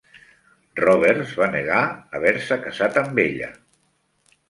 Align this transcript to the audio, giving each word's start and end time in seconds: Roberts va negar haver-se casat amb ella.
Roberts 0.79 1.35
va 1.43 1.51
negar 1.57 1.83
haver-se 2.21 2.61
casat 2.67 3.01
amb 3.07 3.25
ella. 3.29 3.55